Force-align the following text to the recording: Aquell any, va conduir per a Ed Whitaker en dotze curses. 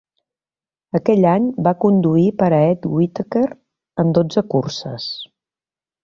Aquell 0.99 1.25
any, 1.31 1.43
va 1.67 1.73
conduir 1.85 2.23
per 2.41 2.47
a 2.57 2.61
Ed 2.71 2.87
Whitaker 2.95 3.43
en 4.05 4.13
dotze 4.19 4.43
curses. 4.55 5.07